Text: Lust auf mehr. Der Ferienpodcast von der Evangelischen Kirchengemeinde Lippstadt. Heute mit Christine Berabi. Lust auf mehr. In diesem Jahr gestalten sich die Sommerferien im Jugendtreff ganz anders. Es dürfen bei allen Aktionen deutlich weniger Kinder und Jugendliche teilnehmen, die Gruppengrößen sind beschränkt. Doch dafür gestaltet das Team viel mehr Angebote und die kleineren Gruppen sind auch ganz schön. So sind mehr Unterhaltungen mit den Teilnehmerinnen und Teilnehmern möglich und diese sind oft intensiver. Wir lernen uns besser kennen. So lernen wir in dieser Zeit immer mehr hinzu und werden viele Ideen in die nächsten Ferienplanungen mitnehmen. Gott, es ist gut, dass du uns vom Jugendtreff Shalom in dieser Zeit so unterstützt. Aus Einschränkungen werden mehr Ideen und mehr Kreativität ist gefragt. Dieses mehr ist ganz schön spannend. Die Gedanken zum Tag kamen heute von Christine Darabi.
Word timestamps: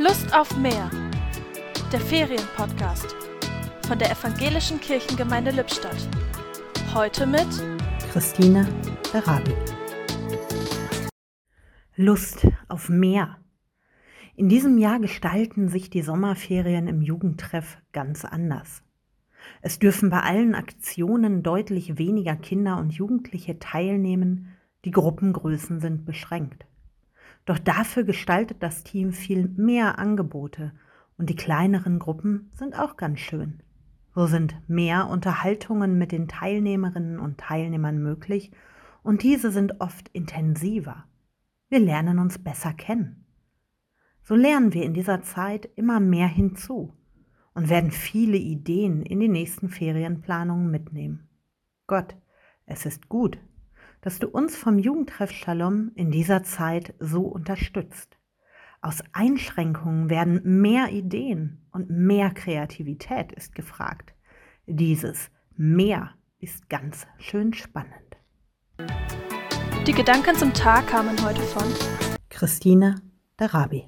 Lust 0.00 0.32
auf 0.32 0.56
mehr. 0.56 0.88
Der 1.92 1.98
Ferienpodcast 1.98 3.16
von 3.84 3.98
der 3.98 4.12
Evangelischen 4.12 4.78
Kirchengemeinde 4.78 5.50
Lippstadt. 5.50 6.08
Heute 6.94 7.26
mit 7.26 7.48
Christine 8.12 8.68
Berabi. 9.12 9.54
Lust 11.96 12.46
auf 12.68 12.88
mehr. 12.88 13.38
In 14.36 14.48
diesem 14.48 14.78
Jahr 14.78 15.00
gestalten 15.00 15.68
sich 15.68 15.90
die 15.90 16.02
Sommerferien 16.02 16.86
im 16.86 17.02
Jugendtreff 17.02 17.78
ganz 17.90 18.24
anders. 18.24 18.84
Es 19.62 19.80
dürfen 19.80 20.10
bei 20.10 20.20
allen 20.20 20.54
Aktionen 20.54 21.42
deutlich 21.42 21.98
weniger 21.98 22.36
Kinder 22.36 22.78
und 22.78 22.92
Jugendliche 22.92 23.58
teilnehmen, 23.58 24.56
die 24.84 24.92
Gruppengrößen 24.92 25.80
sind 25.80 26.04
beschränkt. 26.04 26.66
Doch 27.48 27.58
dafür 27.58 28.04
gestaltet 28.04 28.58
das 28.62 28.84
Team 28.84 29.14
viel 29.14 29.48
mehr 29.48 29.98
Angebote 29.98 30.72
und 31.16 31.30
die 31.30 31.34
kleineren 31.34 31.98
Gruppen 31.98 32.50
sind 32.52 32.78
auch 32.78 32.98
ganz 32.98 33.20
schön. 33.20 33.62
So 34.14 34.26
sind 34.26 34.60
mehr 34.68 35.08
Unterhaltungen 35.08 35.96
mit 35.96 36.12
den 36.12 36.28
Teilnehmerinnen 36.28 37.18
und 37.18 37.38
Teilnehmern 37.38 38.02
möglich 38.02 38.52
und 39.02 39.22
diese 39.22 39.50
sind 39.50 39.80
oft 39.80 40.10
intensiver. 40.10 41.06
Wir 41.70 41.78
lernen 41.78 42.18
uns 42.18 42.36
besser 42.36 42.74
kennen. 42.74 43.24
So 44.24 44.34
lernen 44.34 44.74
wir 44.74 44.82
in 44.82 44.92
dieser 44.92 45.22
Zeit 45.22 45.70
immer 45.74 46.00
mehr 46.00 46.28
hinzu 46.28 46.92
und 47.54 47.70
werden 47.70 47.92
viele 47.92 48.36
Ideen 48.36 49.00
in 49.00 49.20
die 49.20 49.28
nächsten 49.28 49.70
Ferienplanungen 49.70 50.70
mitnehmen. 50.70 51.30
Gott, 51.86 52.14
es 52.66 52.84
ist 52.84 53.08
gut, 53.08 53.38
dass 54.00 54.18
du 54.18 54.28
uns 54.28 54.56
vom 54.56 54.78
Jugendtreff 54.78 55.30
Shalom 55.30 55.92
in 55.94 56.10
dieser 56.10 56.42
Zeit 56.42 56.94
so 56.98 57.22
unterstützt. 57.22 58.18
Aus 58.80 59.02
Einschränkungen 59.12 60.08
werden 60.08 60.40
mehr 60.60 60.90
Ideen 60.90 61.66
und 61.72 61.90
mehr 61.90 62.30
Kreativität 62.30 63.32
ist 63.32 63.54
gefragt. 63.54 64.14
Dieses 64.66 65.30
mehr 65.56 66.10
ist 66.38 66.68
ganz 66.68 67.06
schön 67.18 67.52
spannend. 67.54 68.16
Die 69.86 69.92
Gedanken 69.92 70.36
zum 70.36 70.52
Tag 70.52 70.86
kamen 70.86 71.16
heute 71.24 71.40
von 71.40 71.64
Christine 72.28 72.96
Darabi. 73.36 73.84